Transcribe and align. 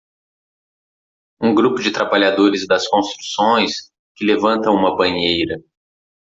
Um 1.39 1.53
grupo 1.53 1.79
de 1.79 1.91
trabalhadores 1.91 2.65
das 2.65 2.87
construções 2.87 3.91
que 4.15 4.25
levantam 4.25 4.73
uma 4.73 4.97
banheira. 4.97 5.63